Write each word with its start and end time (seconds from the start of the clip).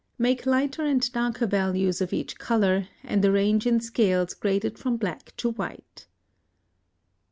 Make 0.17 0.47
lighter 0.47 0.83
and 0.83 1.07
darker 1.11 1.45
values 1.45 2.01
of 2.01 2.11
each 2.11 2.39
color, 2.39 2.87
and 3.03 3.23
arrange 3.23 3.67
in 3.67 3.79
scales 3.79 4.33
graded 4.33 4.79
from 4.79 4.97
black 4.97 5.31
to 5.37 5.51
white. 5.51 6.07